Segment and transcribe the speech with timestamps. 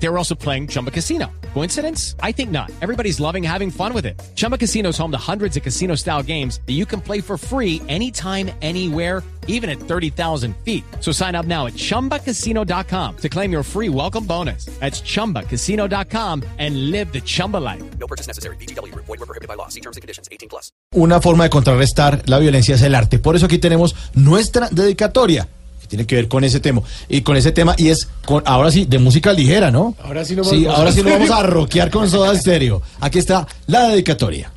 [0.00, 1.26] They were also playing Chumba Casino.
[1.54, 2.14] Coincidence?
[2.22, 2.70] I think not.
[2.80, 4.20] Everybody's loving having fun with it.
[4.36, 7.36] Chumba Casino is home to hundreds of casino style games that you can play for
[7.36, 10.84] free anytime, anywhere, even at 30,000 feet.
[11.00, 14.66] So sign up now at chumbacasino.com to claim your free welcome bonus.
[14.78, 17.82] That's chumbacasino.com and live the Chumba life.
[17.98, 18.56] No purchase necessary.
[18.56, 18.94] BGW.
[18.94, 19.68] Void were prohibited by law.
[19.68, 20.28] See terms and conditions.
[20.30, 20.70] 18 plus.
[20.94, 23.18] Una forma de contrarrestar la violencia es el arte.
[23.18, 25.48] Por eso aquí tenemos nuestra dedicatoria
[25.88, 28.84] tiene que ver con ese tema y con ese tema y es con ahora sí
[28.84, 29.94] de música ligera, ¿no?
[30.02, 32.82] Ahora sí Sí, vamos- ahora sí nos vamos a rockear con Soda Stereo.
[33.00, 34.52] Aquí está la dedicatoria.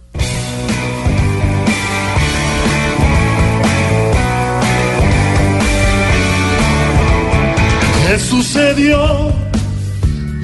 [8.08, 9.30] ¿Qué sucedió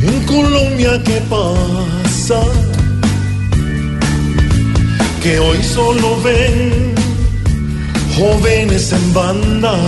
[0.02, 1.02] en Colombia?
[1.04, 2.40] ¿Qué pasa?
[5.22, 6.94] Que hoy solo ven
[8.18, 9.80] jóvenes en bandas.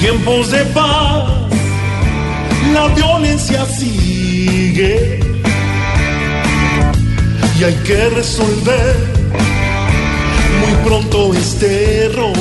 [0.00, 1.24] Tiempos de paz,
[2.72, 5.20] la violencia sigue.
[7.58, 8.96] Y hay que resolver
[10.60, 12.32] muy pronto este rol.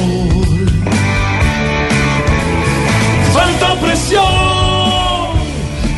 [3.33, 4.25] Falta presión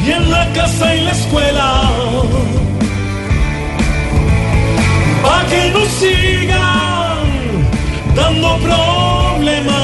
[0.05, 1.81] y en la casa y la escuela.
[5.23, 7.17] Pa' que no sigan
[8.15, 9.76] dando problemas.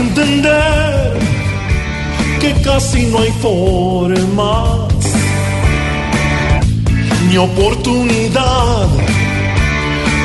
[0.00, 1.18] Entender
[2.40, 4.94] que casi no hay formas
[7.28, 8.88] ni oportunidad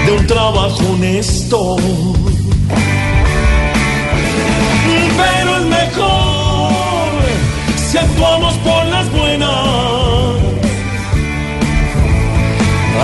[0.05, 1.75] de un trabajo honesto.
[5.17, 7.11] Pero es mejor
[7.89, 9.49] si actuamos por las buenas.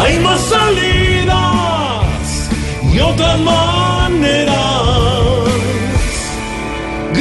[0.02, 1.40] Hay más salidas
[2.94, 4.71] y otras maneras.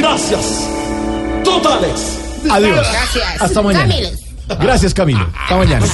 [0.01, 0.67] Gracias.
[1.43, 2.19] Totales.
[2.49, 2.87] Adiós.
[2.91, 3.39] Gracias.
[3.39, 3.87] Hasta mañana.
[3.87, 4.09] Camilo.
[4.59, 5.27] Gracias, Camilo.
[5.39, 5.85] Hasta mañana.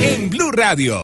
[0.00, 0.96] en Blue Radio.